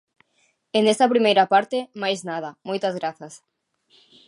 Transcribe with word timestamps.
E 0.77 0.79
nesta 0.81 1.11
primeira 1.13 1.45
parte, 1.53 1.77
máis 2.01 2.19
nada, 2.29 2.49
moitas 2.69 2.95
grazas. 2.99 3.33